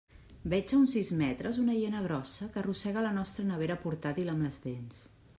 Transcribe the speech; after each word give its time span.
Veig 0.51 0.71
a 0.75 0.77
uns 0.83 0.93
sis 0.95 1.09
metres 1.17 1.59
una 1.63 1.75
hiena 1.79 2.01
grossa 2.05 2.47
que 2.55 2.59
arrossega 2.61 3.03
la 3.07 3.11
nostra 3.17 3.45
nevera 3.51 3.77
portàtil 3.85 4.33
amb 4.33 4.47
les 4.47 4.57
dents. 4.65 5.03